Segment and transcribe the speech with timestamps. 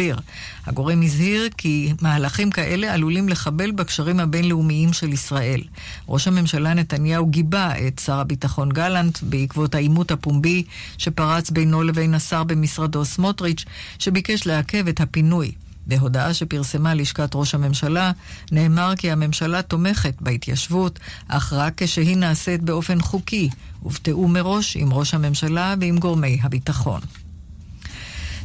[0.00, 0.16] האוויר.
[0.66, 5.60] הגורם הזהיר כי מהלכים כאלה עלולים לחבל בקשרים הבינלאומיים של ישראל.
[6.08, 10.64] ראש הממשלה נתניהו גיבה את שר הביטחון גלנט בעקבות העימות הפומבי
[10.98, 13.64] שפרץ בינו לבין השר במשרדו סמוטריץ',
[13.98, 15.52] שביקש לעכב את הפינוי.
[15.86, 18.12] בהודעה שפרסמה לשכת ראש הממשלה,
[18.52, 20.98] נאמר כי הממשלה תומכת בהתיישבות,
[21.28, 23.48] אך רק כשהיא נעשית באופן חוקי,
[23.82, 27.00] ובתיאום מראש עם ראש הממשלה ועם גורמי הביטחון.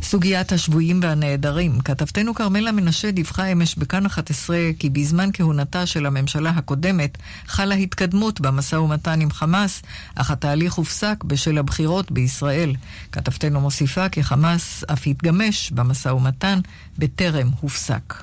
[0.05, 1.79] סוגיית השבויים והנעדרים.
[1.79, 7.17] כתבתנו כרמלה מנשה דיווחה אמש בכאן 11 כי בזמן כהונתה של הממשלה הקודמת
[7.47, 9.81] חלה התקדמות במשא ומתן עם חמאס,
[10.15, 12.75] אך התהליך הופסק בשל הבחירות בישראל.
[13.11, 16.59] כתבתנו מוסיפה כי חמאס אף התגמש במשא ומתן
[16.97, 18.13] בטרם הופסק.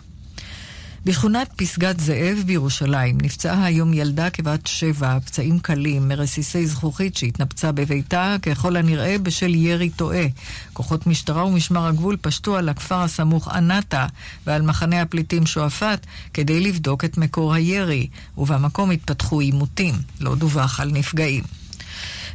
[1.05, 8.37] בשכונת פסגת זאב בירושלים נפצעה היום ילדה כבת שבע, פצעים קלים מרסיסי זכוכית שהתנפצה בביתה,
[8.43, 10.25] ככל הנראה בשל ירי טועה.
[10.73, 14.07] כוחות משטרה ומשמר הגבול פשטו על הכפר הסמוך ענתה
[14.47, 18.07] ועל מחנה הפליטים שועפאט כדי לבדוק את מקור הירי,
[18.39, 19.95] ובמקום התפתחו עימותים.
[20.21, 21.62] לא דווח על נפגעים.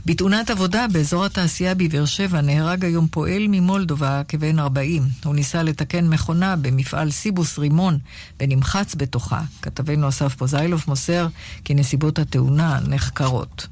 [0.08, 5.04] בתאונת עבודה באזור התעשייה בבאר שבע נהרג היום פועל ממולדובה כבן 40.
[5.26, 7.98] הוא ניסה לתקן מכונה במפעל סיבוס רימון
[8.40, 9.42] ונמחץ בתוכה.
[9.62, 11.28] כתבנו אסף פוזיילוב מוסר
[11.64, 13.68] כי נסיבות התאונה נחקרות.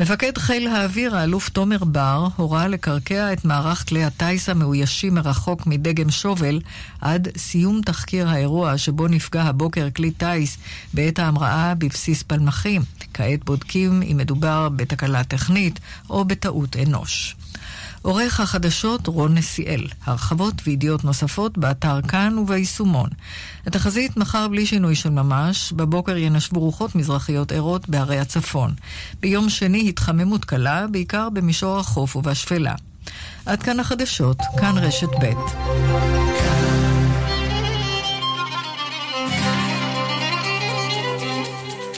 [0.00, 6.10] מפקד חיל האוויר, האלוף תומר בר, הורה לקרקע את מערך כלי הטיס המאוישים מרחוק מדגם
[6.10, 6.60] שובל
[7.00, 10.58] עד סיום תחקיר האירוע שבו נפגע הבוקר כלי טיס
[10.94, 12.82] בעת ההמראה בבסיס פלמחים.
[13.14, 17.36] כעת בודקים אם מדובר בתקלה טכנית או בטעות אנוש.
[18.04, 19.86] עורך החדשות רון נסיאל.
[20.04, 23.08] הרחבות וידיעות נוספות באתר כאן וביישומון.
[23.66, 28.74] התחזית מחר בלי שינוי של ממש, בבוקר ינשבו רוחות מזרחיות ערות בערי הצפון.
[29.20, 32.74] ביום שני התחממות קלה, בעיקר במישור החוף ובשפלה.
[33.46, 35.32] עד כאן החדשות, כאן רשת ב'.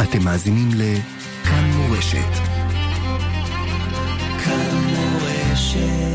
[0.02, 2.32] אתם מאזינים לכאן מורשת.
[4.44, 4.95] כאן
[5.76, 6.05] מורשת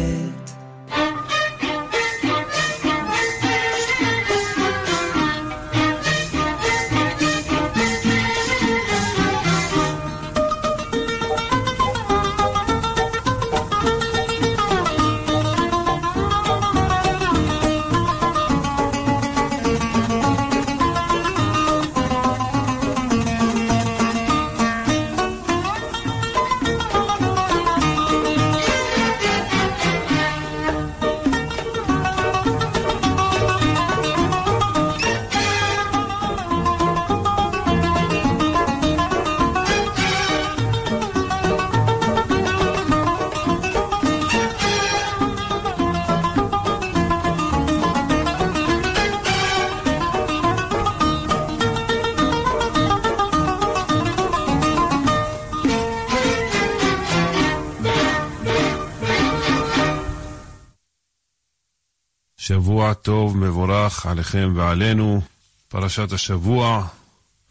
[62.94, 65.22] טוב, מבורך עליכם ועלינו.
[65.68, 66.88] פרשת השבוע,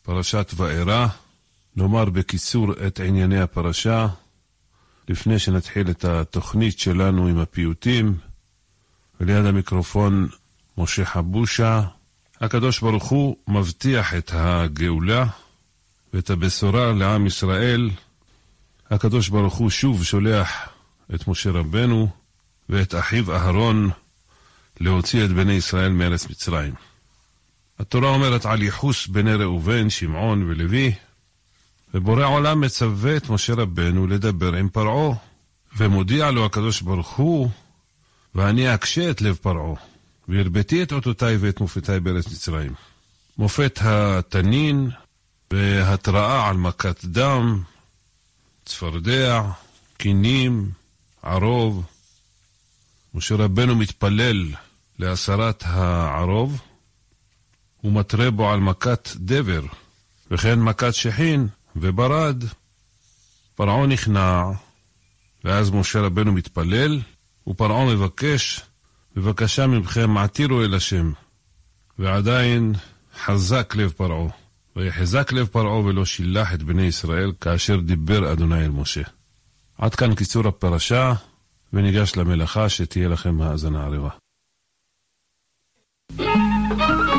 [0.03, 1.07] פרשת וארא.
[1.77, 4.07] נאמר בקיצור את ענייני הפרשה,
[5.09, 8.15] לפני שנתחיל את התוכנית שלנו עם הפיוטים.
[9.21, 10.29] וליד המיקרופון
[10.79, 11.83] משה חבושה.
[12.41, 15.25] הקדוש ברוך הוא מבטיח את הגאולה
[16.15, 17.91] ואת הבשורה לעם ישראל.
[18.91, 20.69] הקדוש ברוך הוא שוב שולח
[21.15, 22.09] את משה רבנו
[22.69, 23.91] ואת אחיו אהרון
[24.81, 26.75] להוציא את בני ישראל מארץ מצרים.
[27.79, 30.93] התורה אומרת על ייחוס בני ראובן, שמעון ולוי,
[31.95, 35.17] ובורא עולם מצווה את משה רבנו לדבר עם פרעה,
[35.77, 37.51] ומודיע לו הקדוש ברוך הוא,
[38.35, 39.75] ואני אקשה את לב פרעה,
[40.29, 42.75] והרביתי את אותותיי ואת מופתיי בארץ מצרים.
[43.39, 44.91] מופת התנין
[45.51, 47.63] והתראה על מכת דם,
[48.65, 49.43] צפרדע,
[49.97, 50.71] קינים,
[51.23, 51.85] ערוב.
[53.15, 54.47] משה רבנו מתפלל
[55.01, 56.61] להסרת הערוב,
[57.85, 59.63] ומתרה בו על מכת דבר,
[60.31, 62.45] וכן מכת שחין וברד.
[63.55, 64.45] פרעה נכנע,
[65.45, 67.01] ואז משה רבנו מתפלל,
[67.47, 68.61] ופרעה מבקש,
[69.17, 71.13] בבקשה מכם עתירו אל השם.
[71.99, 72.75] ועדיין
[73.25, 74.29] חזק לב פרעה.
[74.77, 79.03] ויחזק לב פרעה ולא שילח את בני ישראל כאשר דיבר אדוני אל משה.
[79.79, 81.13] עד כאן קיצור הפרשה,
[81.73, 84.20] וניגש למלאכה שתהיה לכם האזנה ערבה.
[86.19, 87.10] Thank you.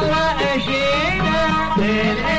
[0.00, 2.29] Allah eşine,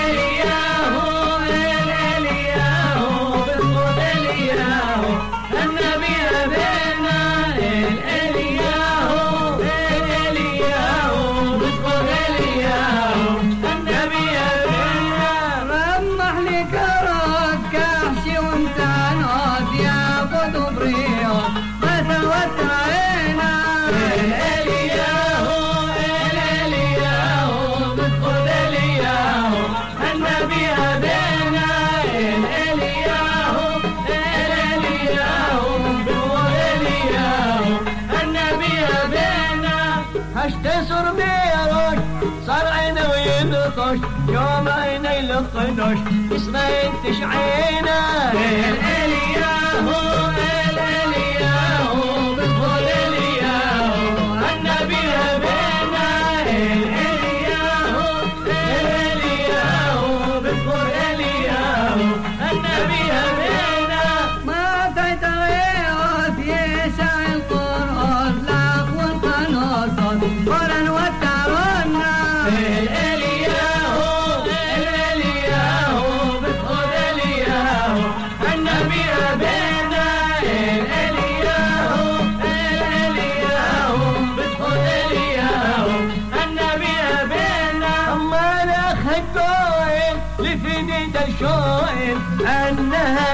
[46.32, 50.32] وسمعتش عينك تلقى لي ياهو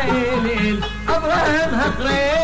[0.10, 0.82] إليل.
[1.10, 2.37] أبراهيم هقريب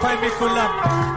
[0.00, 1.09] Find me good love.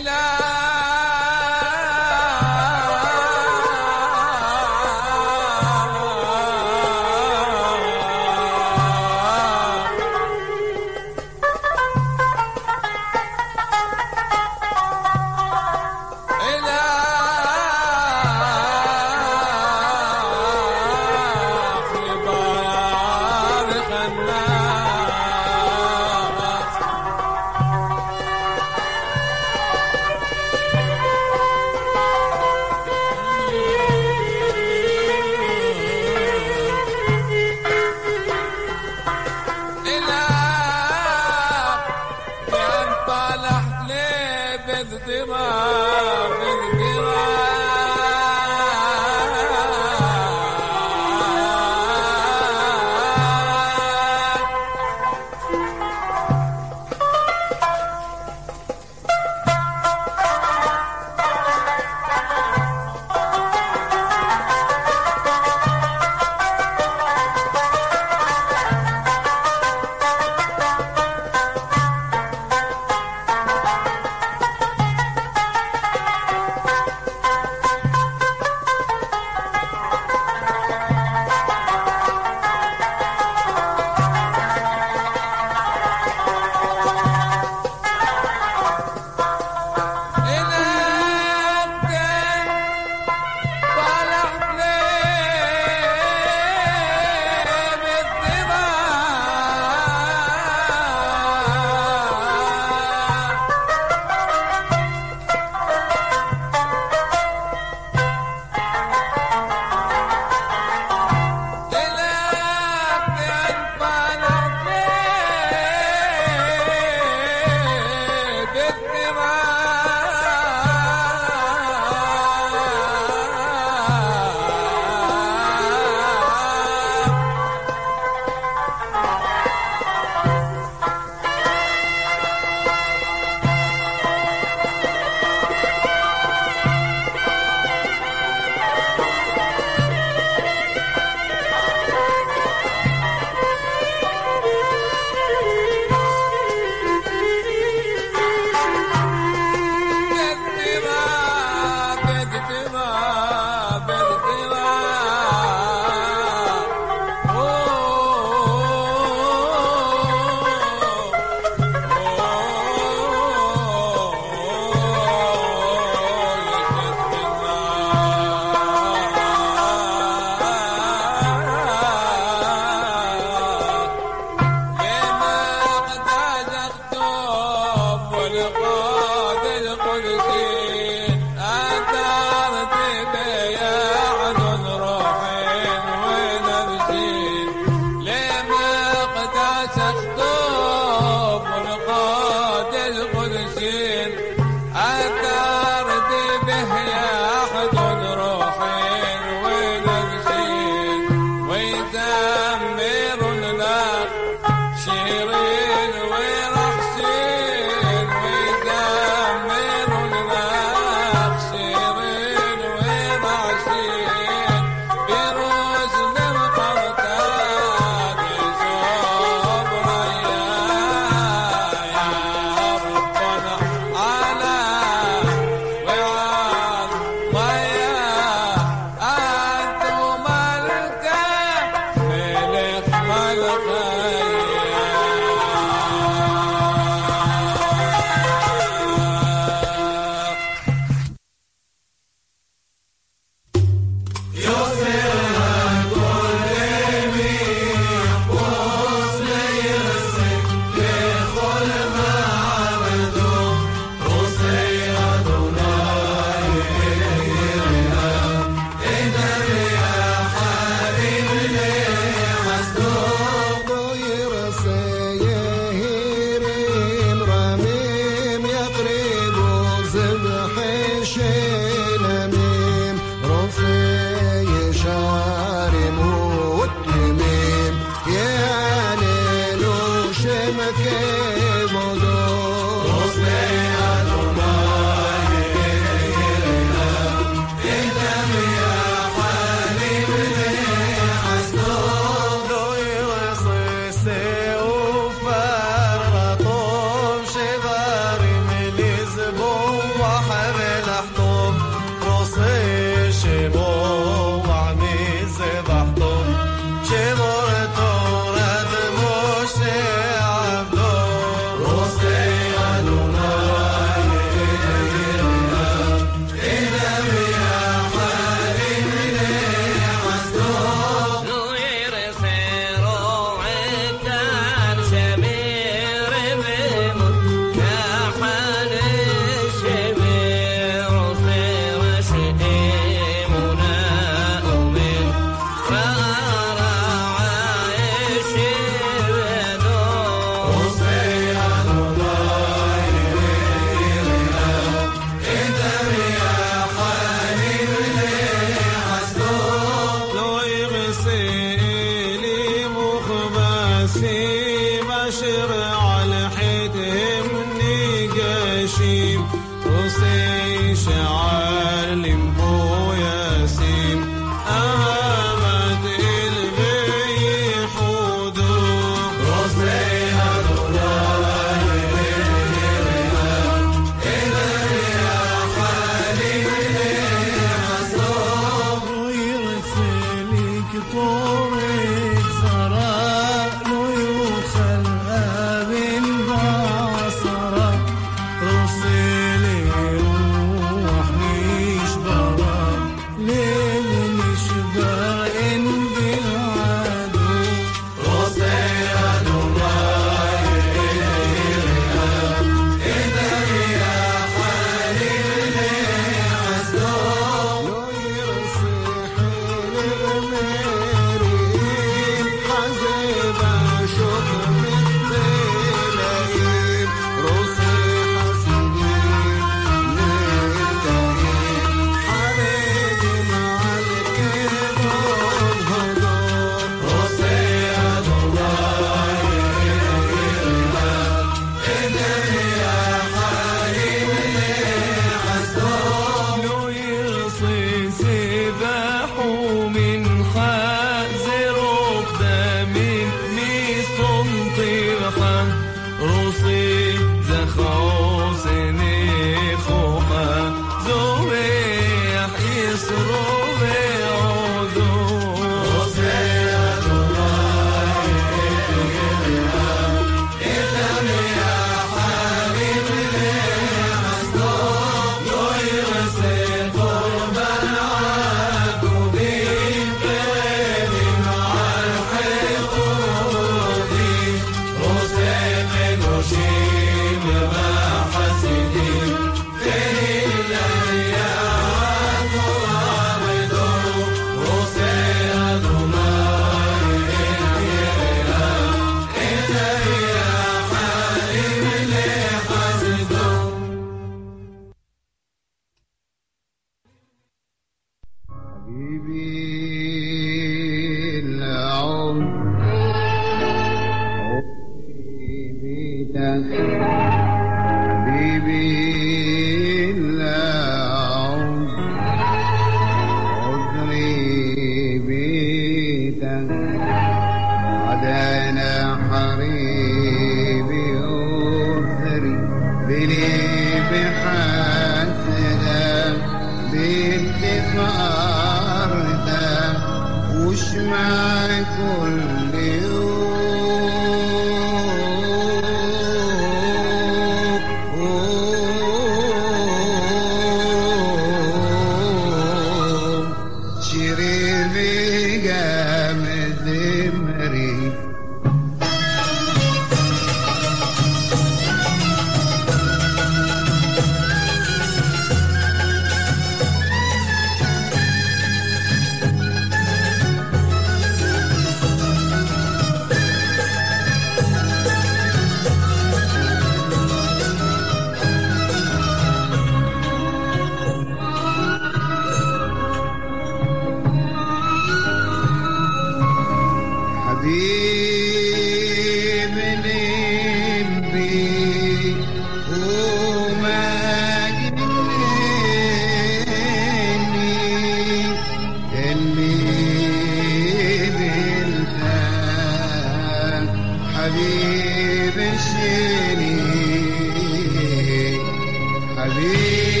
[599.20, 600.00] Habibi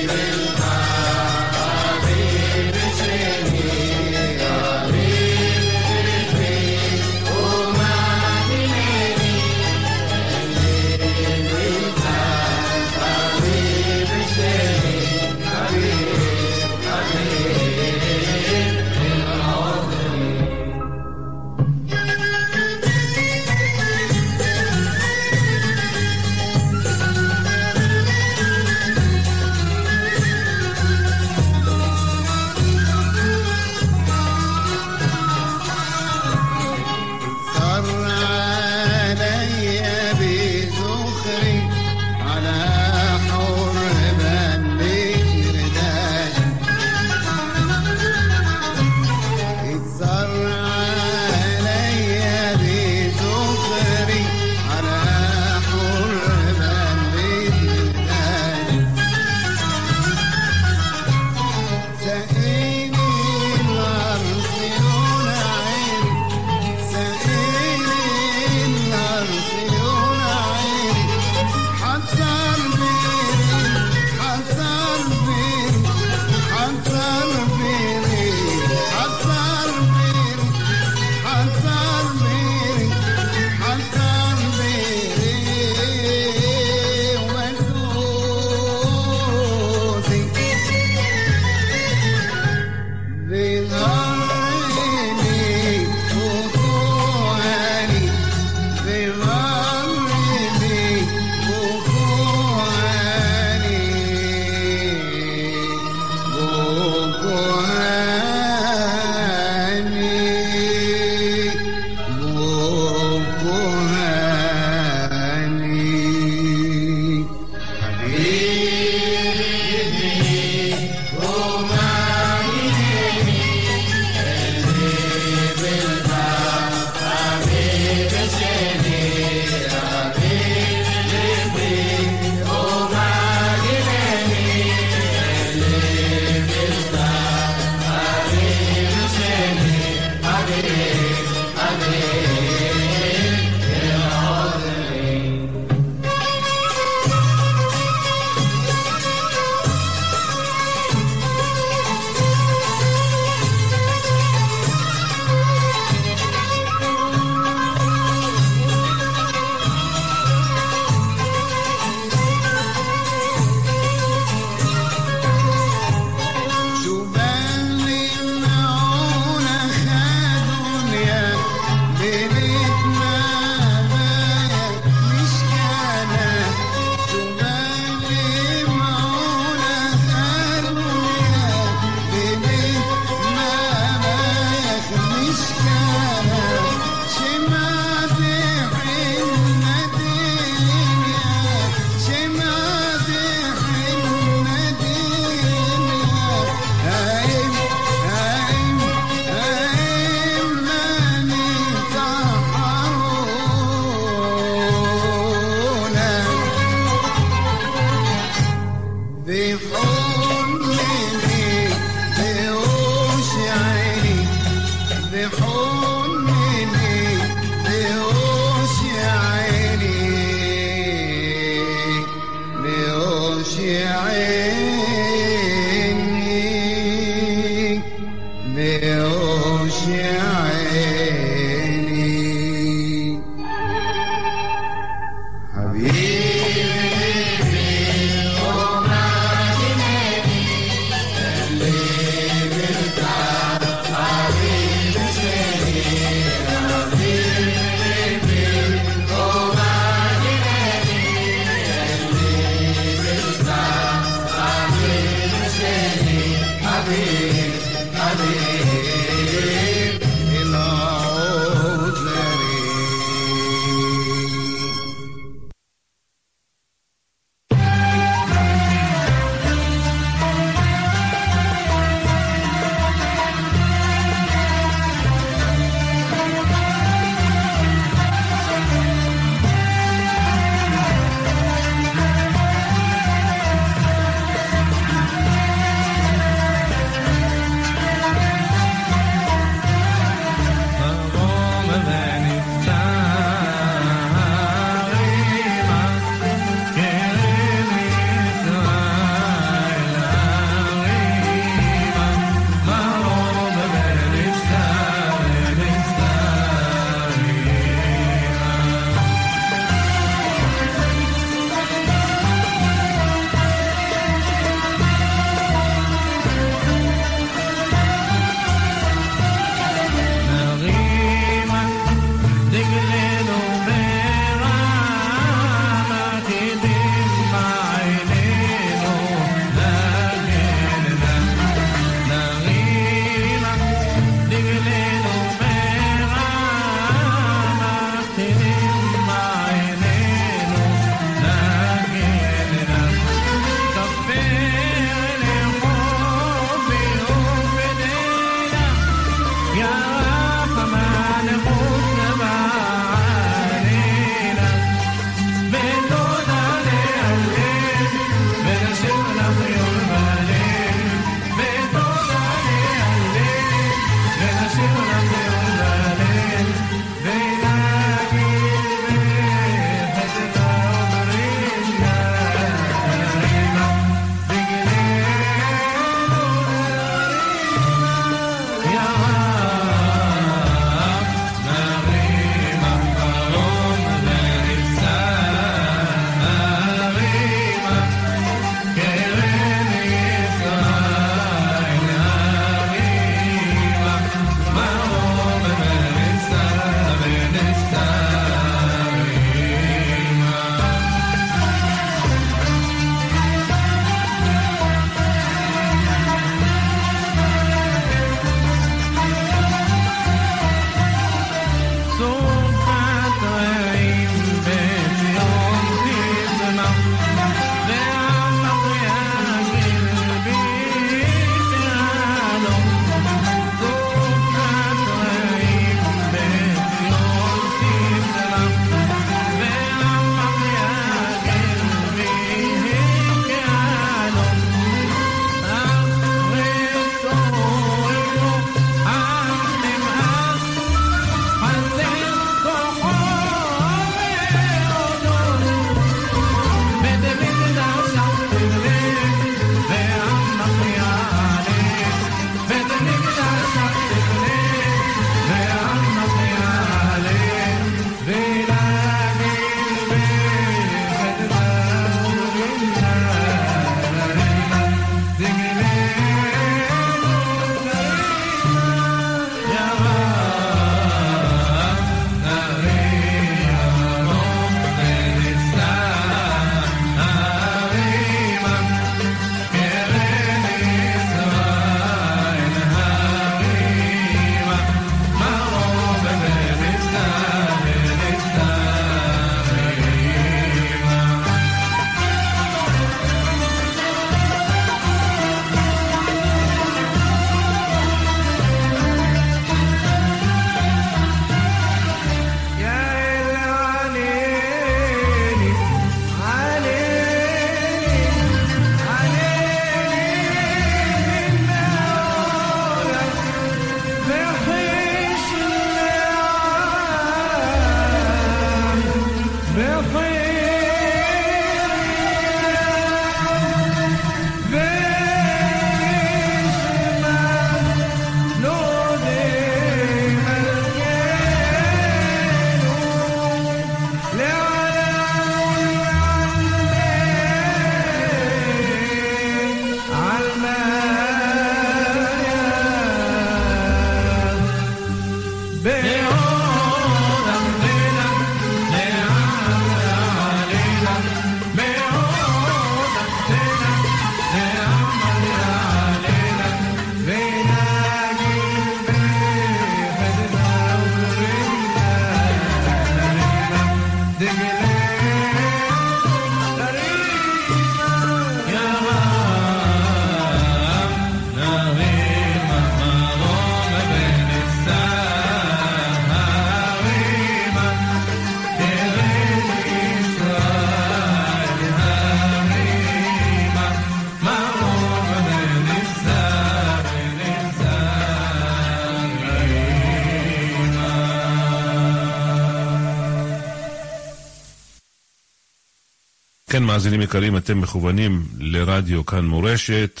[596.74, 600.00] מאזינים יקרים, אתם מכוונים לרדיו כאן מורשת,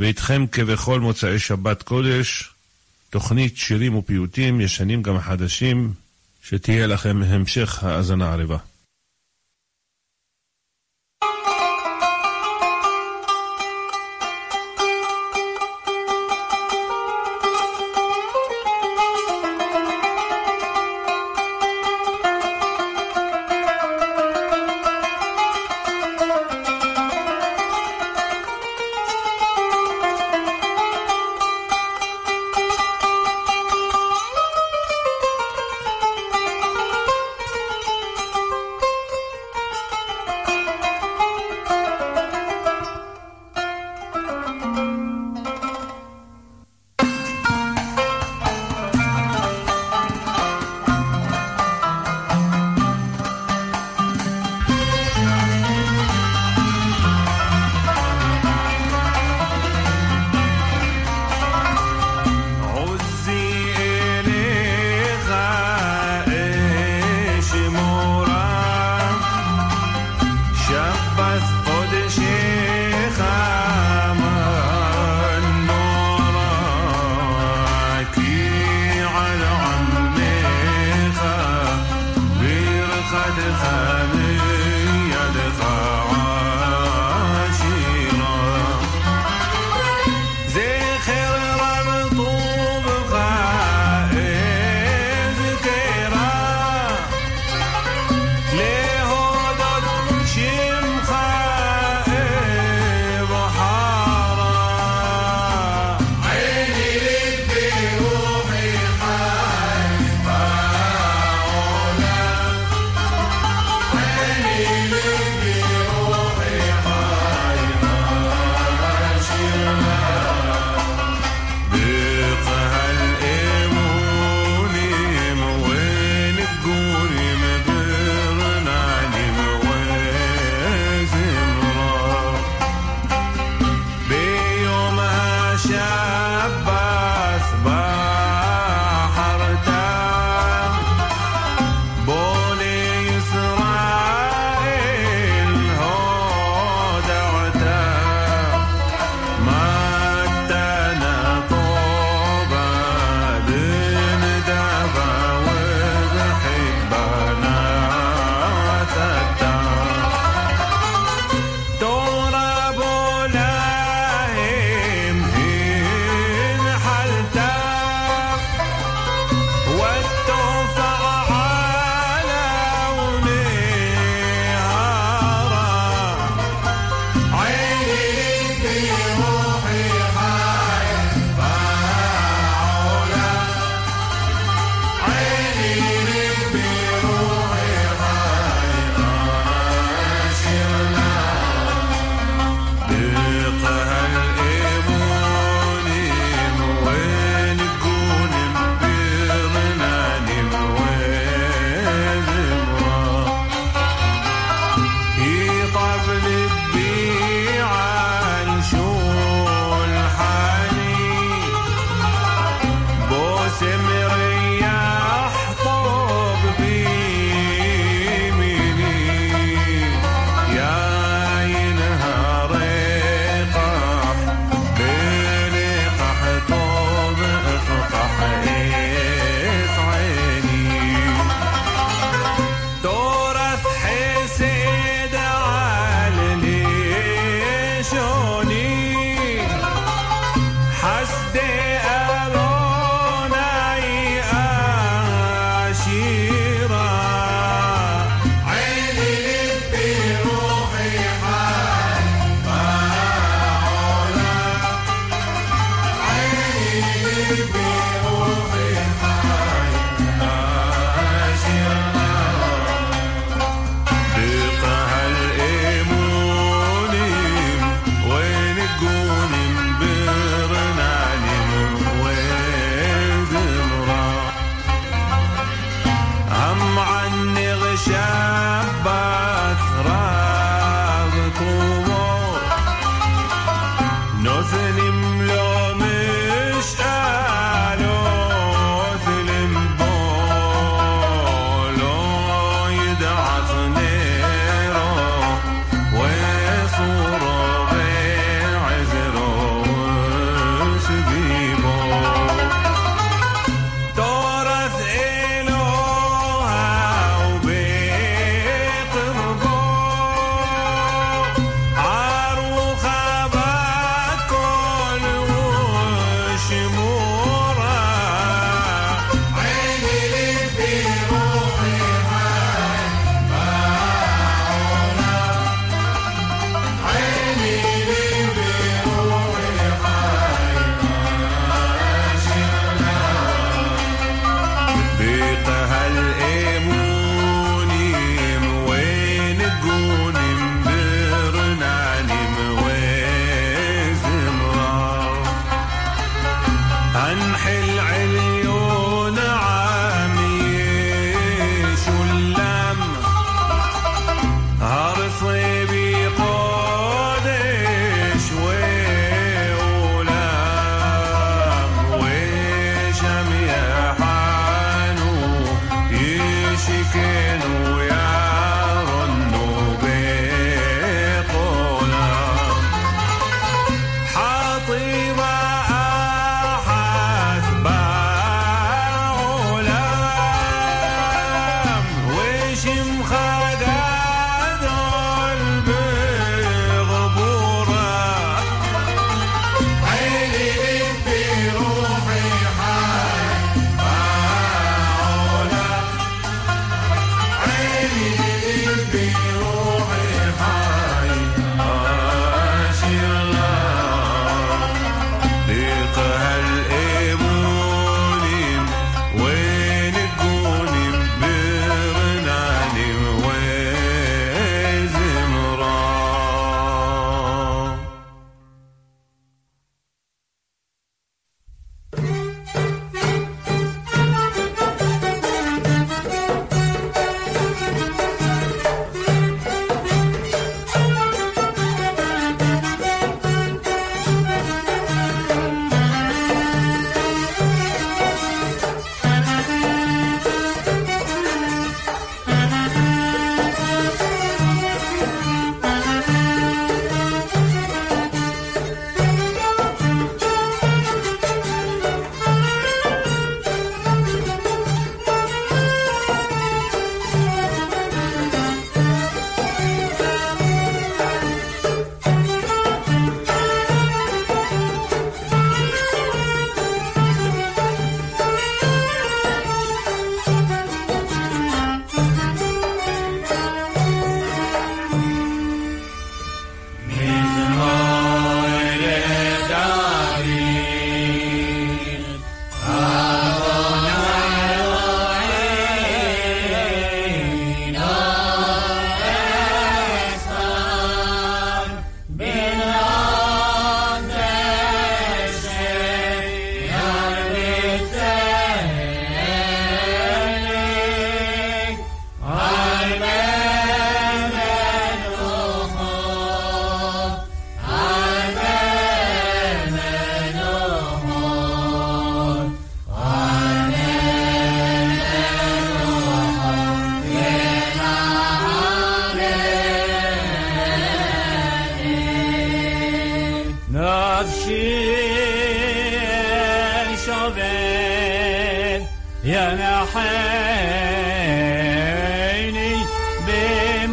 [0.00, 2.50] ואיתכם כבכל מוצאי שבת קודש,
[3.10, 5.92] תוכנית שירים ופיוטים, ישנים גם חדשים,
[6.42, 8.56] שתהיה לכם המשך האזנה ערבה.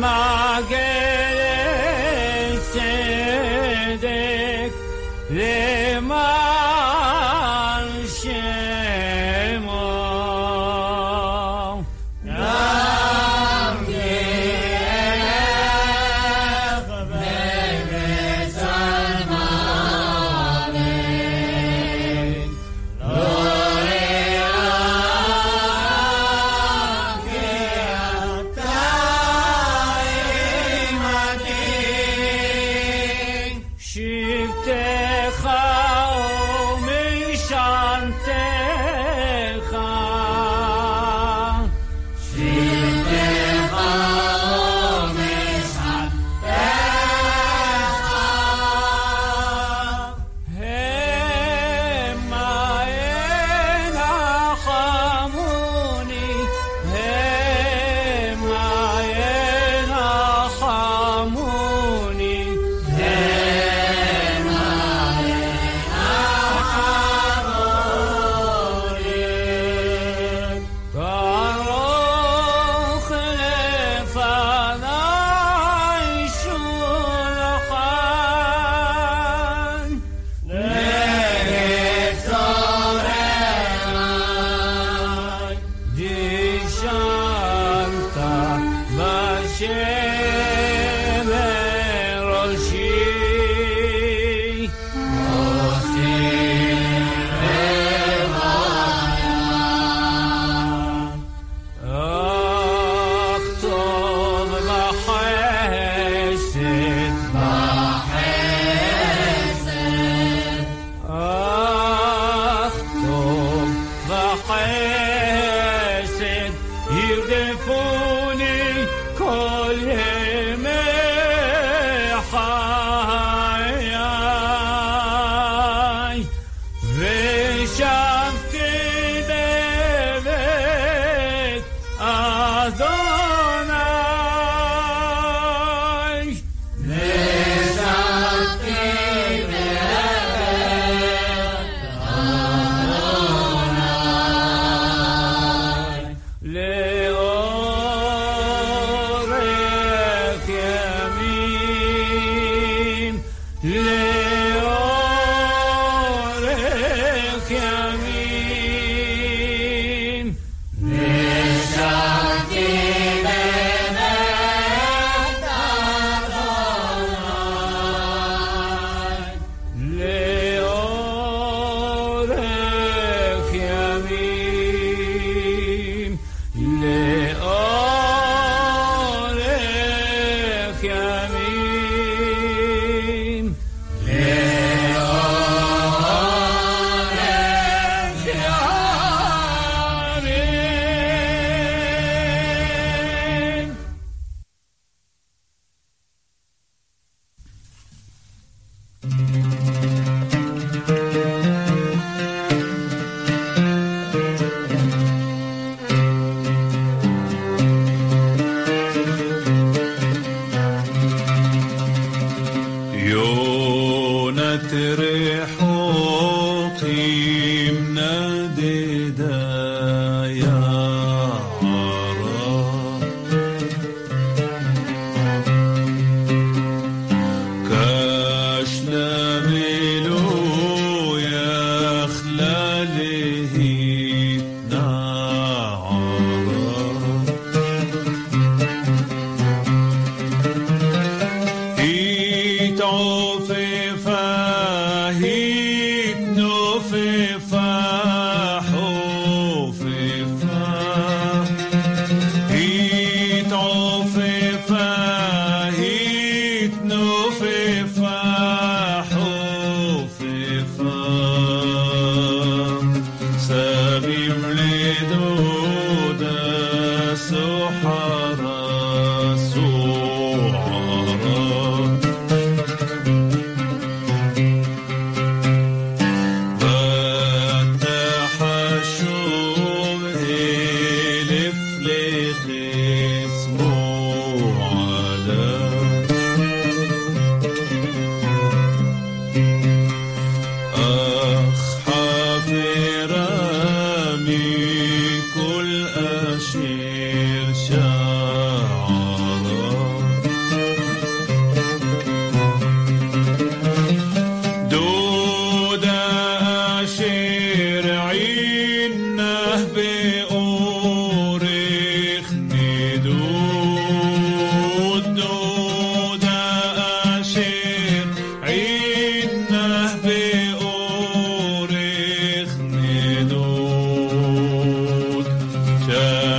[0.03, 0.92] mage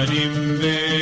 [0.05, 0.94] yarim benim.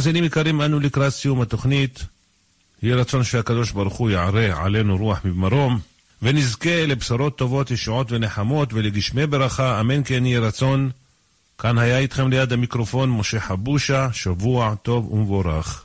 [0.00, 2.04] מאזינים יקרים, אנו לקראת סיום התוכנית.
[2.82, 5.80] יהי רצון שהקדוש ברוך הוא יערה עלינו רוח ממרום,
[6.22, 10.90] ונזכה לבשורות טובות, ישועות ונחמות, ולגשמי ברכה, אמן כן יהי רצון.
[11.58, 15.84] כאן היה איתכם ליד המיקרופון משה חבושה, שבוע טוב ומבורך.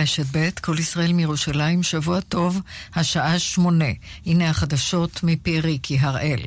[0.00, 2.60] רשת ב', כל ישראל מירושלים, שבוע טוב,
[2.94, 3.84] השעה שמונה.
[4.26, 6.40] הנה החדשות מפי ריקי הראל.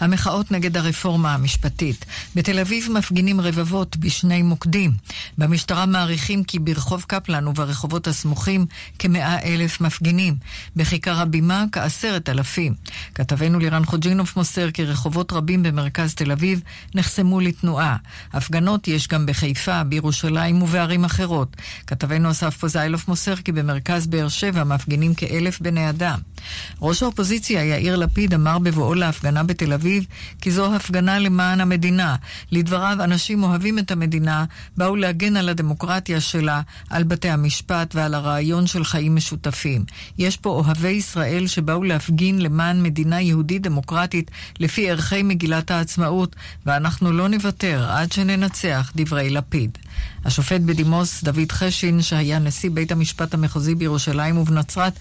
[0.00, 2.04] המחאות נגד הרפורמה המשפטית.
[2.34, 4.92] בתל אביב מפגינים רבבות בשני מוקדים.
[5.38, 8.66] במשטרה מעריכים כי ברחוב קפלן וברחובות הסמוכים
[8.98, 10.36] כמאה אלף מפגינים.
[10.76, 12.74] בכיכר הבימה כעשרת אלפים.
[13.14, 16.60] כתבנו לירן חוג'ינוף מוסר כי רחובות רבים במרכז תל אביב
[16.94, 17.96] נחסמו לתנועה.
[18.32, 21.56] הפגנות יש גם בחיפה, בירושלים ובערים אחרות.
[21.86, 26.18] כתבנו אסף פוזיילוף מוסר כי במרכז באר שבע מפגינים כאלף בני אדם.
[26.82, 30.06] ראש האופוזיציה יאיר לפיד אמר בבואו להפגנה בתל אביב
[30.40, 32.16] כי זו הפגנה למען המדינה.
[32.52, 34.44] לדבריו, אנשים אוהבים את המדינה,
[34.76, 39.84] באו להגן על הדמוקרטיה שלה, על בתי המשפט ועל הרעיון של חיים משותפים.
[40.18, 44.30] יש פה אוהבי ישראל שבאו להפגין למען מדינה יהודית דמוקרטית
[44.60, 46.36] לפי ערכי מגילת העצמאות,
[46.66, 49.78] ואנחנו לא נוותר עד שננצח, דברי לפיד.
[50.26, 54.92] השופט בדימוס דוד חשין, שהיה נשיא בית המשפט המחוזי בירושלים ובנצרת,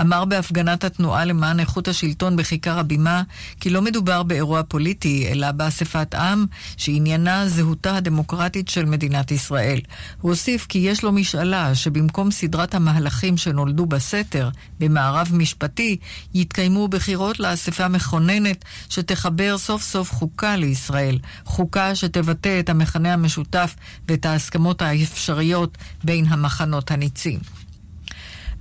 [0.00, 3.22] אמר בהפגנת התנועה למען איכות השלטון בכיכר הבימה
[3.60, 9.80] כי לא מדובר באירוע פוליטי, אלא באספת עם שעניינה זהותה הדמוקרטית של מדינת ישראל.
[10.20, 14.48] הוא הוסיף כי יש לו משאלה שבמקום סדרת המהלכים שנולדו בסתר,
[14.80, 15.96] במערב משפטי,
[16.34, 23.74] יתקיימו בחירות לאספה מכוננת שתחבר סוף סוף חוקה לישראל, חוקה שתבטא את המכנה המשותף
[24.08, 27.40] ואת ההסכמות האפשריות בין המחנות הניצים.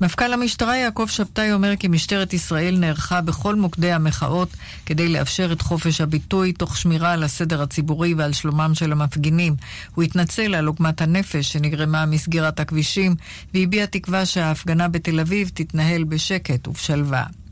[0.01, 4.49] מפכ"ל המשטרה יעקב שבתאי אומר כי משטרת ישראל נערכה בכל מוקדי המחאות
[4.85, 9.55] כדי לאפשר את חופש הביטוי תוך שמירה על הסדר הציבורי ועל שלומם של המפגינים.
[9.95, 13.15] הוא התנצל על עוגמת הנפש שנגרמה מסגירת הכבישים
[13.53, 17.42] והביע תקווה שההפגנה בתל אביב תתנהל בשקט ובשלווה.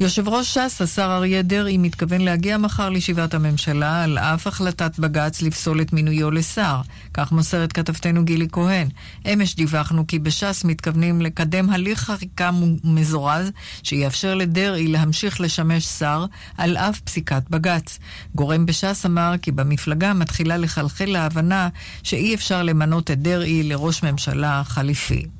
[0.00, 5.42] יושב ראש ש"ס, השר אריה דרעי, מתכוון להגיע מחר לישיבת הממשלה על אף החלטת בג"ץ
[5.42, 6.80] לפסול את מינויו לשר.
[7.14, 8.88] כך מוסרת כתבתנו גילי כהן.
[9.32, 12.50] אמש דיווחנו כי בש"ס מתכוונים לקדם הליך חקיקה
[12.84, 13.50] מזורז
[13.82, 16.24] שיאפשר לדרעי להמשיך לשמש שר
[16.58, 17.98] על אף פסיקת בג"ץ.
[18.34, 21.68] גורם בש"ס אמר כי במפלגה מתחילה לחלחל ההבנה
[22.02, 25.39] שאי אפשר למנות את דרעי לראש ממשלה חליפי.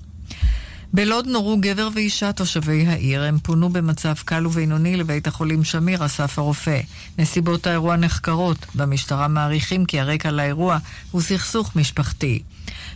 [0.92, 3.22] בלוד נורו גבר ואישה תושבי העיר.
[3.22, 6.80] הם פונו במצב קל ובינוני לבית החולים שמיר, אסף הרופא.
[7.18, 8.66] נסיבות האירוע נחקרות.
[8.74, 10.78] במשטרה מעריכים כי הרקע לאירוע
[11.10, 12.42] הוא סכסוך משפחתי.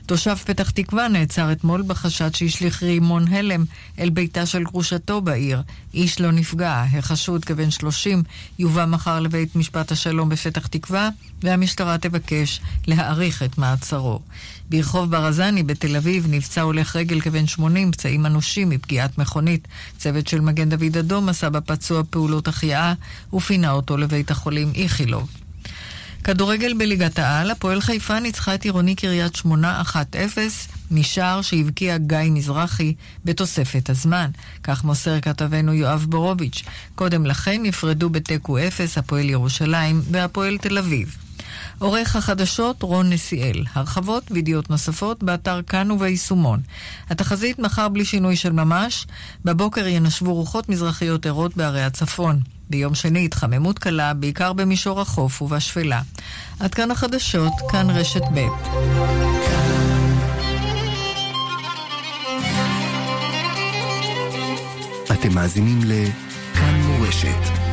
[0.07, 3.65] תושב פתח תקווה נעצר אתמול בחשד שהשליך רימון הלם
[3.99, 5.63] אל ביתה של גרושתו בעיר.
[5.95, 6.85] איש לא נפגע.
[6.93, 8.23] החשוד כבן 30
[8.59, 11.09] יובא מחר לבית משפט השלום בפתח תקווה,
[11.43, 14.21] והמשטרה תבקש להאריך את מעצרו.
[14.71, 19.69] ברחוב ברזני בתל אביב נפצע הולך רגל כבן 80 פצעים אנושים מפגיעת מכונית.
[19.99, 22.95] צוות של מגן דוד אדום עשה בפצוע פעולות החייאה
[23.33, 25.44] ופינה אותו לבית החולים איכילוב.
[26.25, 29.95] כדורגל בליגת העל, הפועל חיפה ניצחה את עירוני קריית שמונה 1-0
[30.91, 32.95] משער שהבקיע גיא מזרחי
[33.25, 34.31] בתוספת הזמן.
[34.63, 36.63] כך מוסר כתבנו יואב בורוביץ'.
[36.95, 41.17] קודם לכן נפרדו בתיקו 0 הפועל ירושלים והפועל תל אביב.
[41.79, 43.65] עורך החדשות רון נסיאל.
[43.75, 46.61] הרחבות וידיעות נוספות באתר כאן וביישומון.
[47.11, 49.07] התחזית מחר בלי שינוי של ממש.
[49.45, 52.54] בבוקר ינשבו רוחות מזרחיות ערות בערי הצפון.
[52.71, 56.03] ביום שני התחממות קלה, בעיקר במישור החוף ובשפלה.
[56.61, 58.41] עד כאן החדשות, כאן רשת ב'.
[65.13, 67.64] אתם מאזינים ל"כאן מורשת.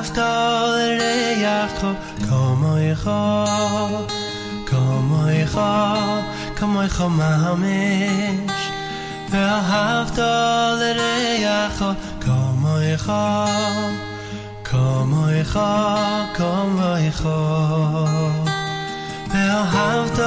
[0.00, 1.84] ואהבת לרעך
[2.28, 3.08] כמוך,
[4.66, 5.58] כמוך,
[6.56, 8.70] כמוך ממש.
[9.30, 10.18] ואהבת
[10.80, 11.84] לרעך
[12.20, 13.10] כמוך,
[14.64, 15.56] כמוך,
[16.34, 17.26] כמוך.
[19.30, 20.18] ואהבת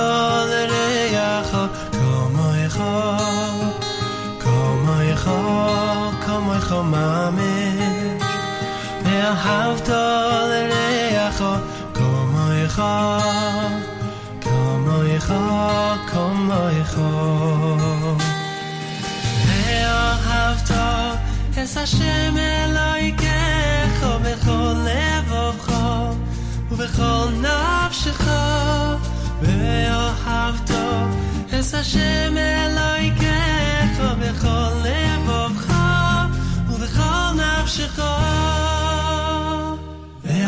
[0.51, 1.51] לרעך
[1.91, 2.77] כמוך,
[4.39, 5.27] כמוך,
[6.25, 8.02] כמוך ממש.
[9.13, 11.43] ואהבת לרעך
[11.93, 12.80] כמוך,
[14.41, 15.25] כמוך,
[16.11, 16.97] כמוך.
[19.47, 20.71] ואהבת
[21.51, 25.73] את השם אלוהיכך בכל לבבך
[26.71, 28.23] ובכל נפשך
[29.41, 30.71] ואהבת
[31.49, 35.73] את השם אלוהיכך בכל לבבך
[36.69, 37.99] ובכל נפשך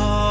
[0.00, 0.29] call.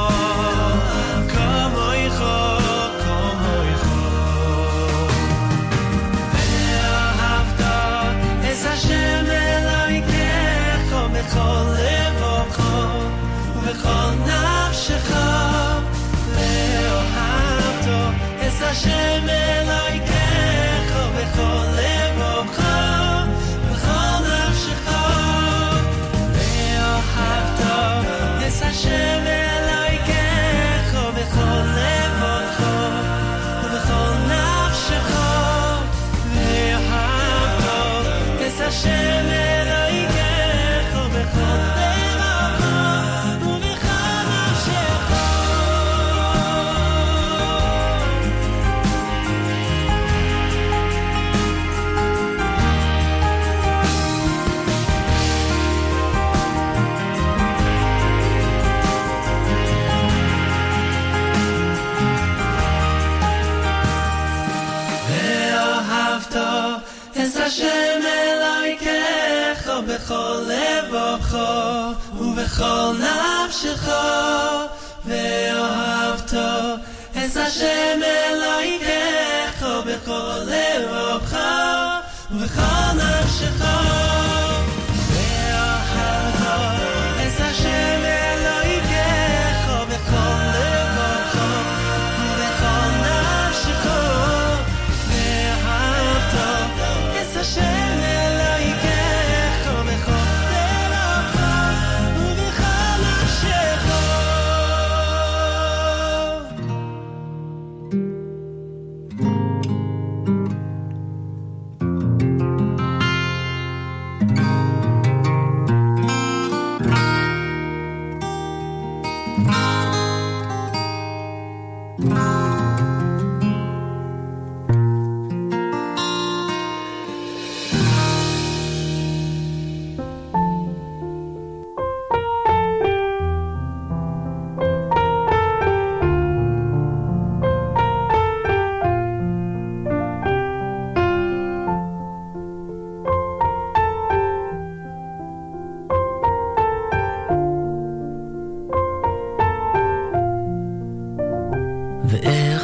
[72.60, 74.66] קאל נאב שחא
[75.06, 76.34] ווארעבט
[77.16, 79.52] אז שׁם מלא יגרה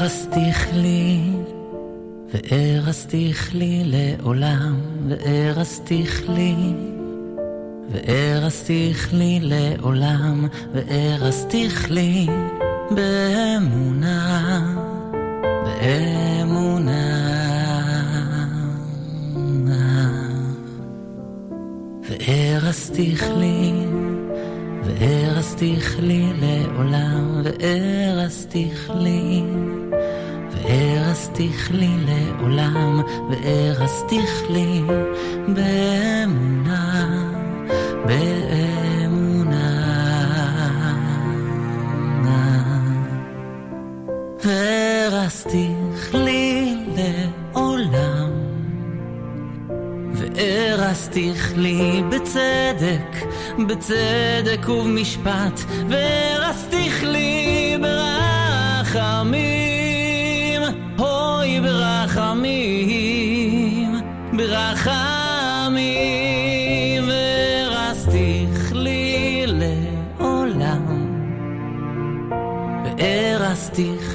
[0.06, 1.20] ארסתיך לי,
[2.34, 6.56] וארסתיך לי לעולם, וארסתיך לי.
[7.91, 12.28] וארסתיך לי לעולם, וארסתיך לי
[12.91, 14.62] באמונה,
[15.64, 17.26] באמונה.
[22.10, 23.72] וארסתיך לי,
[24.84, 29.43] וארסתיך לי לעולם, וארסתיך לי.
[30.70, 34.82] וארסתיך לי לעולם, וארסתיך לי
[35.47, 37.05] באמונה,
[38.05, 38.66] באמונה.
[44.45, 48.32] וארסתיך לי לעולם,
[50.13, 53.26] וארסתיך לי בצדק,
[53.68, 55.59] בצדק ובמשפט,
[55.89, 59.55] וארסתיך לי ברחמים.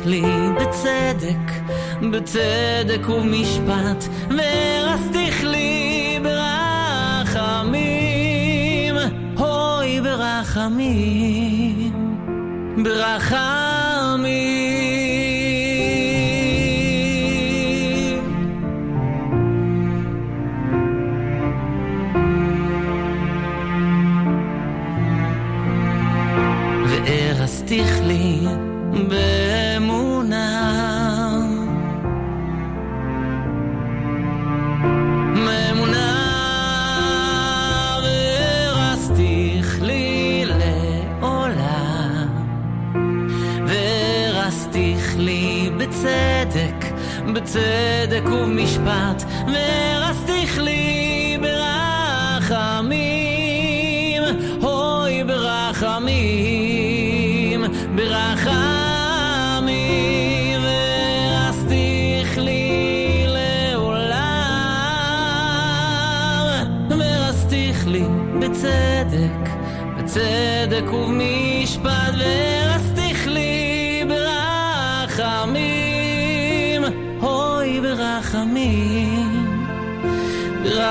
[0.07, 0.23] לי
[0.61, 1.53] בצדק,
[2.11, 4.05] בצדק ובמשפט,
[4.37, 6.19] והרסתיך לי
[7.33, 7.75] ברחמים,
[9.39, 11.93] אוי ברחמים,
[12.85, 14.70] ברחמים.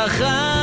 [0.06, 0.59] אחת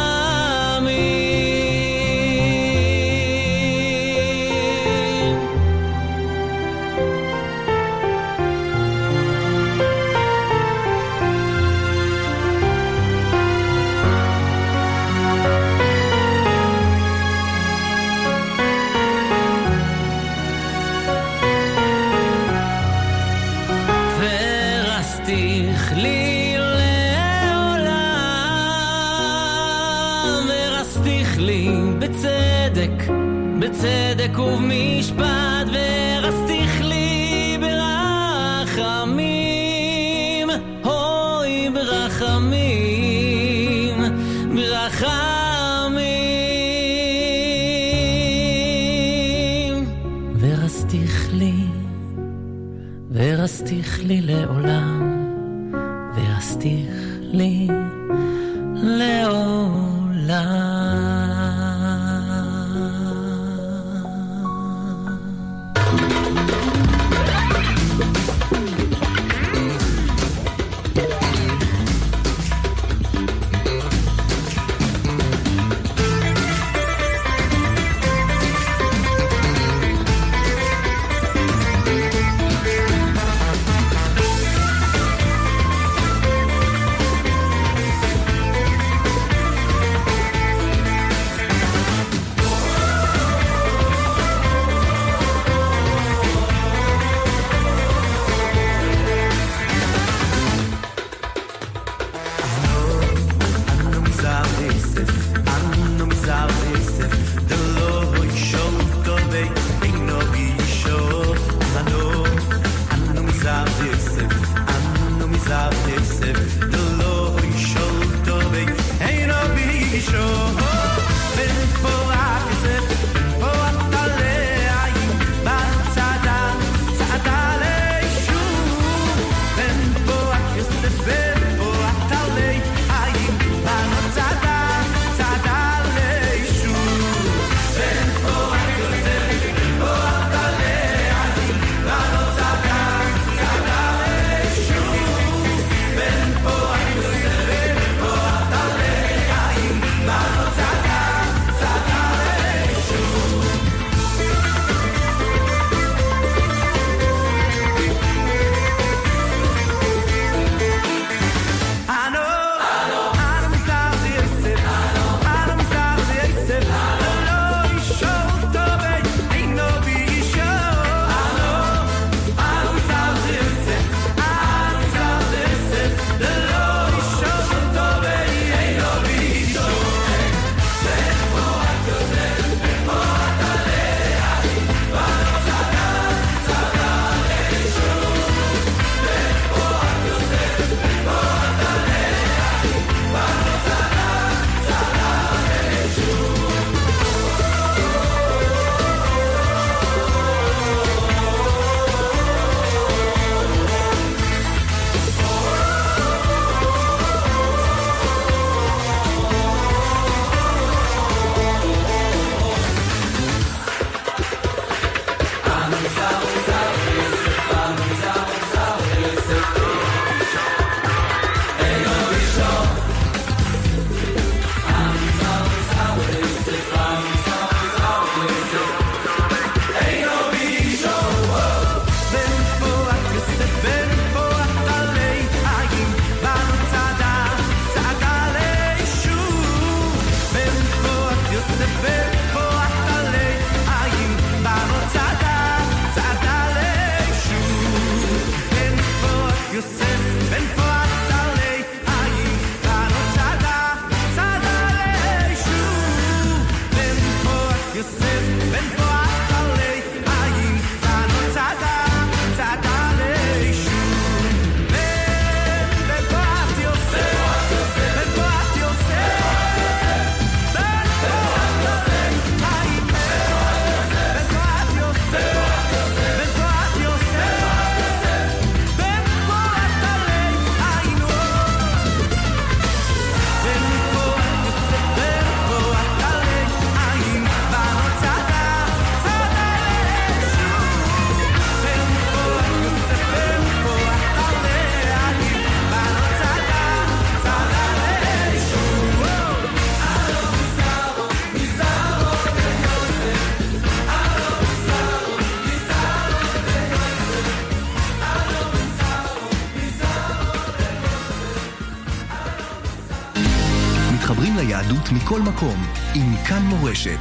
[315.06, 316.98] מכל מקום, עם כאן מורשת.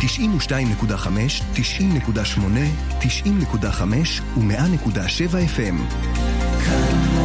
[0.00, 0.02] 92.5,
[1.54, 2.40] 90.8,
[3.00, 3.84] 90.5
[4.36, 5.96] ו-100.7 FM.
[6.64, 7.15] כאן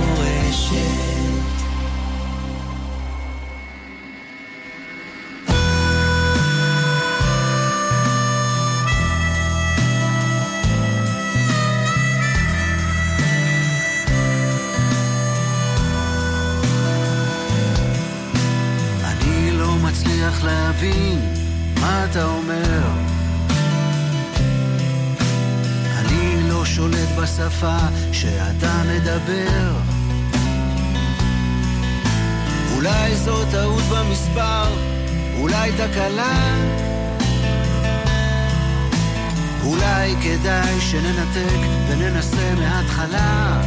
[40.91, 43.61] שננתק וננסה מההתחלה.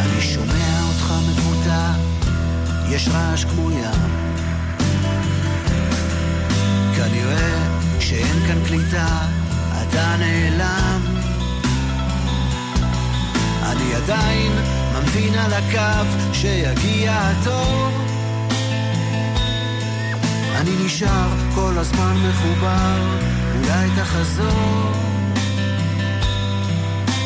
[0.00, 1.90] אני שומע אותך מבוטא,
[2.88, 4.10] יש רעש כמו ים.
[6.96, 9.18] כנראה שאין כאן קליטה,
[9.82, 11.00] אתה נעלם.
[13.62, 14.52] אני עדיין
[14.94, 17.88] ממתין על הקו שיגיע התור.
[20.56, 23.27] אני נשאר כל הזמן מחובר,
[23.58, 24.92] אולי תחזור.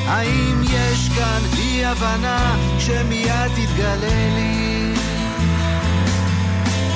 [0.06, 4.94] האם יש כאן אי הבנה שמיד תתגלה לי?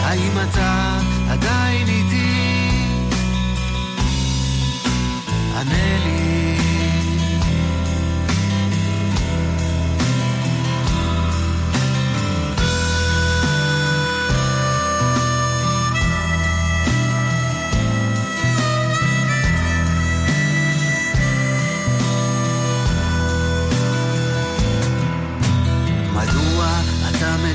[0.03, 0.99] האם אתה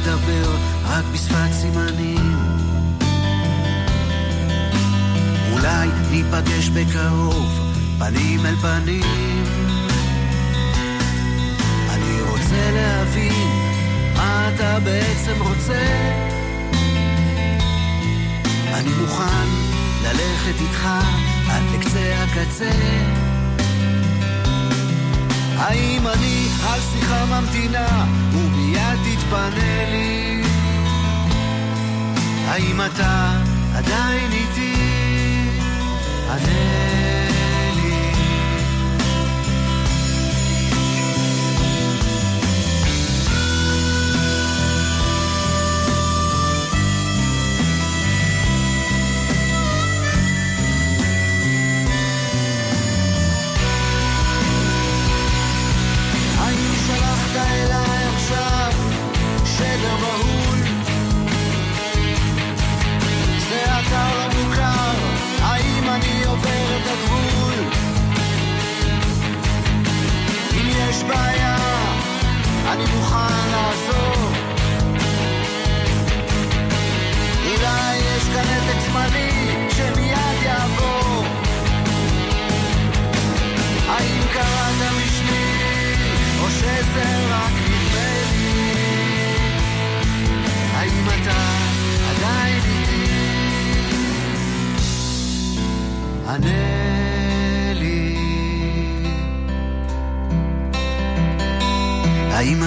[0.02, 2.36] מדבר רק בשפת סימנים?
[5.52, 9.44] אולי ניפגש בקרוב, פנים אל פנים.
[11.90, 13.50] אני רוצה להבין
[14.16, 15.86] מה אתה בעצם רוצה.
[18.74, 19.48] אני מוכן
[20.04, 20.88] ללכת איתך
[21.50, 23.21] עד לקצה הקצה.
[25.62, 30.42] האם אני על שיחה ממתינה ומיד תתפנה לי?
[32.48, 33.42] האם אתה
[33.76, 34.74] עדיין איתי?
[36.30, 37.11] ענה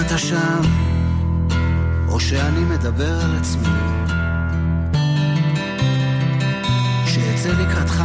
[0.05, 0.61] אתה שם,
[2.09, 3.67] או שאני מדבר על עצמי?
[7.05, 8.03] שאצא לקראתך,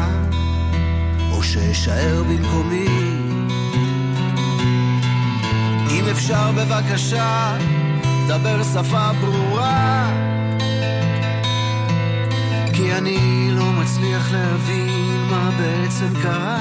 [1.32, 2.86] או שאשאר במקומי?
[5.90, 7.56] אם אפשר בבקשה,
[8.28, 10.10] דבר שפה ברורה.
[12.72, 16.58] כי אני לא מצליח להבין מה בעצם קרה.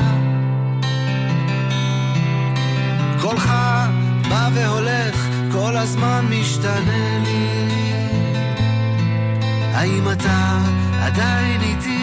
[3.22, 3.53] קולך
[4.30, 7.47] בא והולך, כל הזמן משתנה לי.
[9.73, 10.59] האם אתה
[11.01, 11.98] עדיין איתי?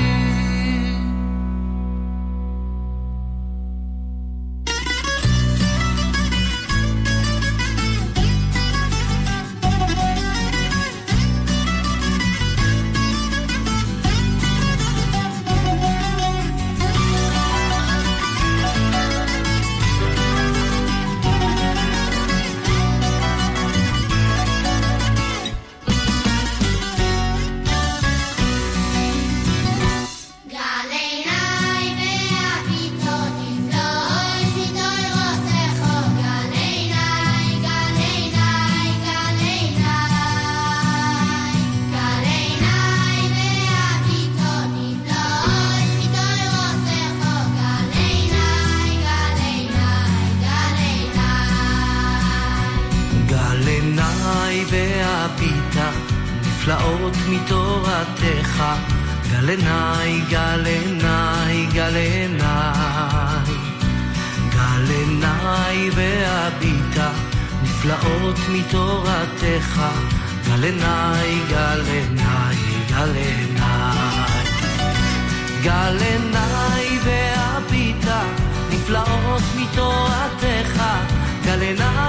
[81.66, 82.06] めない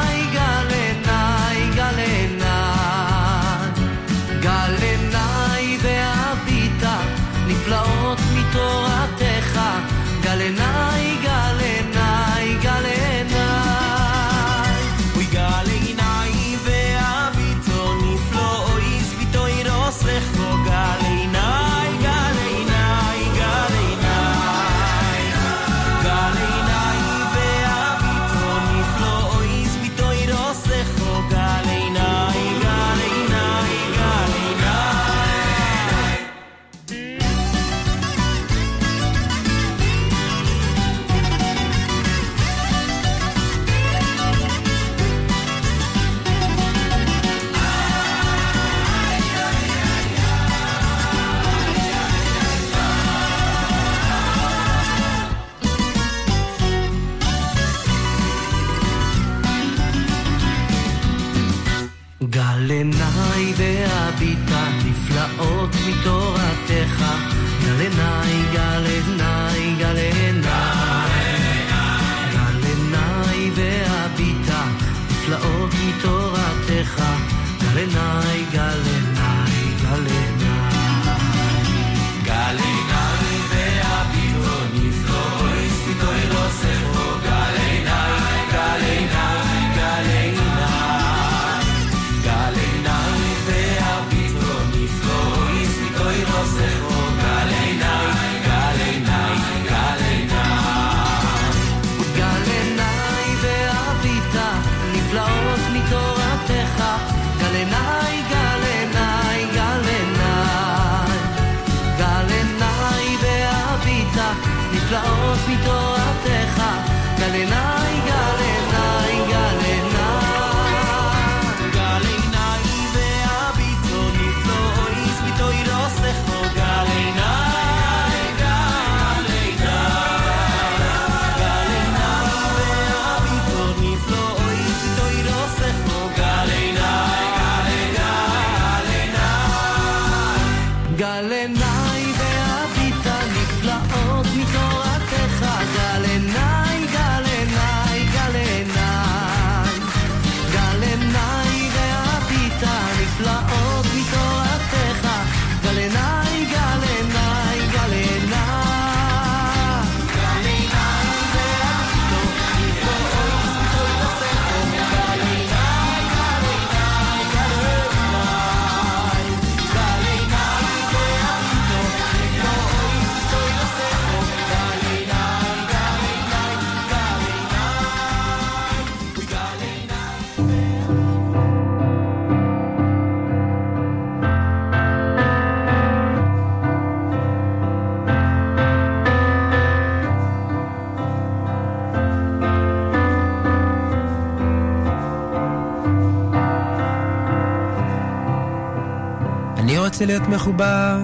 [200.29, 200.97] מחובר,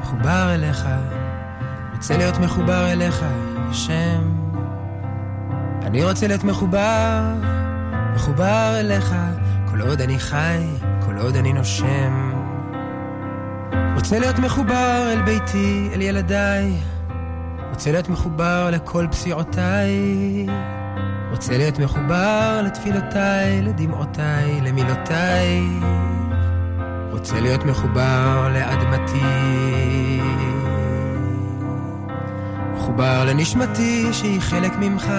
[0.00, 0.88] מחובר אליך.
[1.94, 3.24] רוצה להיות מחובר אליך,
[3.70, 4.40] השם.
[5.82, 7.20] אני רוצה להיות מחובר,
[8.14, 9.14] מחובר אליך,
[9.70, 10.66] כל עוד אני חי,
[11.06, 12.32] כל עוד אני נושם.
[13.94, 16.76] רוצה להיות מחובר אל ביתי, אל ילדיי.
[17.70, 20.46] רוצה להיות מחובר לכל פסיעותיי.
[21.30, 25.60] רוצה להיות מחובר לתפילותיי, לדמעותיי, למילותיי.
[27.20, 29.20] רוצה להיות מחובר לאדמתי,
[32.74, 35.12] מחובר לנשמתי שהיא חלק ממך,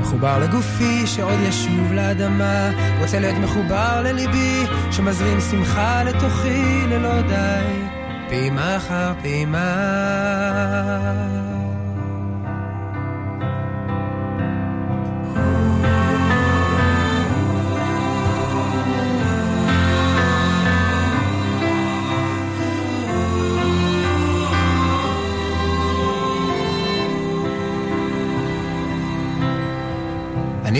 [0.00, 2.70] מחובר לגופי שעוד ישוב לאדמה,
[3.00, 7.82] רוצה להיות מחובר לליבי שמזרים שמחה לתוכי ללא די,
[8.28, 9.68] פעימה אחר פעימה.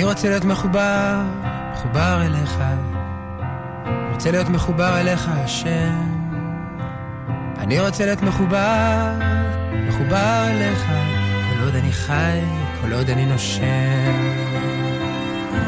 [0.04, 1.22] רוצה להיות מחובר,
[1.72, 2.58] מחובר אליך.
[4.12, 6.22] רוצה להיות מחובר אליך, השם.
[7.58, 9.12] אני רוצה להיות מחובר,
[9.88, 10.86] מחובר אליך,
[11.50, 12.40] כל עוד אני חי,
[12.80, 14.42] כל עוד אני נושם.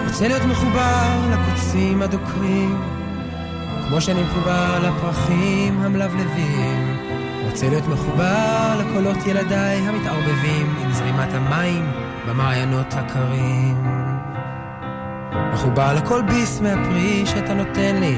[0.06, 2.82] רוצה להיות מחובר לקוצים הדוקרים,
[3.88, 6.96] כמו שאני מחובר לפרחים המלבלבים.
[7.50, 11.92] רוצה להיות מחובר לקולות ילדיי המתערבבים עם זרימת המים
[12.28, 13.93] במעיינות הקרים.
[15.64, 18.16] מחובר לכל ביס מהפרי שאתה נותן לי.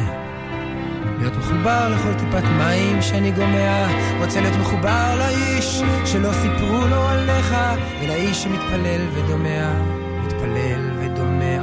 [1.18, 3.86] להיות מחובר לכל טיפת מים שאני גומע.
[4.18, 7.54] רוצה להיות מחובר לאיש שלא סיפרו לו עליך,
[8.02, 9.72] אלא איש שמתפלל ודומע,
[10.26, 11.62] מתפלל ודומע.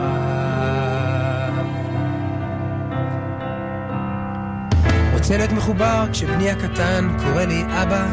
[5.14, 8.06] רוצה להיות מחובר כשבני הקטן קורא לי אבא,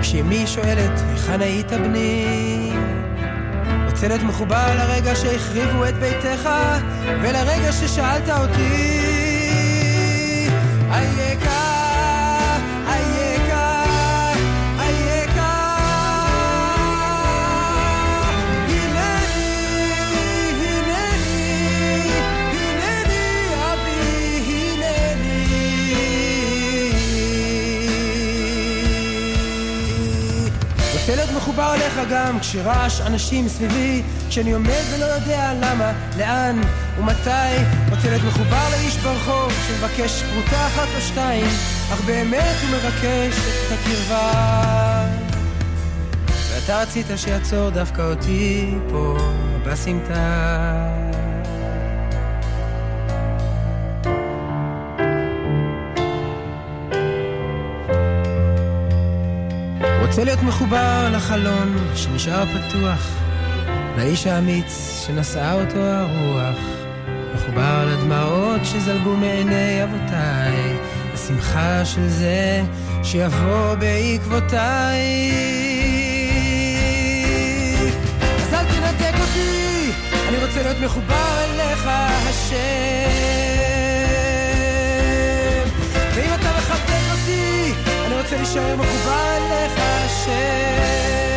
[0.00, 3.01] כשאמי שואלת היכן היית בני?
[4.02, 6.48] רוצה להיות מחובר לרגע שהחריבו את ביתך,
[7.22, 8.88] ולרגע ששאלת אותי,
[10.90, 11.61] אייכה,
[31.52, 36.60] מחובר אליך גם כשרעש אנשים סביבי, כשאני עומד ולא יודע למה, לאן
[36.98, 37.56] ומתי.
[37.90, 41.46] רוצה להיות מחובר לאיש ברחוב שמבקש פרוטה אחת או שתיים,
[41.92, 45.04] אך באמת הוא מבקש את הקרבה.
[46.50, 49.16] ואתה רצית שיעצור דווקא אותי פה
[49.66, 51.21] בסמטה.
[60.12, 63.08] רוצה להיות מחובר לחלון שנשאר פתוח,
[63.96, 66.58] לאיש האמיץ שנשאה אותו הרוח,
[67.34, 70.76] מחובר לדמעות שזלגו מעיני אבותיי,
[71.14, 72.62] לשמחה של זה
[73.02, 75.32] שיבוא בעקבותיי.
[78.42, 79.90] אז אל תנתק אותי,
[80.28, 81.86] אני רוצה להיות מחובר אליך,
[82.28, 83.71] השם.
[88.22, 91.31] רוצה להישאר מחובר אליך השם.